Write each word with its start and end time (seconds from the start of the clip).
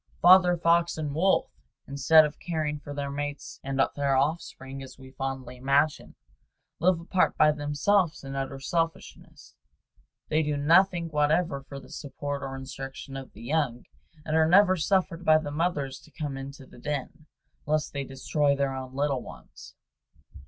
Father 0.19 0.57
fox 0.57 0.97
and 0.97 1.13
wolf, 1.13 1.51
instead 1.87 2.25
of 2.25 2.39
caring 2.39 2.79
for 2.79 2.91
their 2.91 3.11
mates 3.11 3.59
and 3.63 3.79
their 3.95 4.17
offspring, 4.17 4.81
as 4.81 4.97
we 4.97 5.11
fondly 5.11 5.57
imagine, 5.57 6.15
live 6.79 6.99
apart 6.99 7.37
by 7.37 7.51
themselves 7.51 8.23
in 8.23 8.35
utter 8.35 8.59
selfishness. 8.59 9.53
They 10.27 10.41
do 10.41 10.57
nothing 10.57 11.09
whatever 11.09 11.61
for 11.61 11.79
the 11.79 11.91
support 11.91 12.41
or 12.41 12.55
instruction 12.55 13.15
of 13.15 13.33
the 13.33 13.43
young, 13.43 13.85
and 14.25 14.35
are 14.35 14.49
never 14.49 14.75
suffered 14.75 15.23
by 15.23 15.37
the 15.37 15.51
mothers 15.51 15.99
to 15.99 16.09
come 16.09 16.35
into 16.35 16.65
the 16.65 16.79
den, 16.79 17.27
lest 17.67 17.93
they 17.93 18.03
destroy 18.03 18.55
their 18.55 18.73
own 18.73 18.95
little 18.95 19.21
ones. 19.21 19.75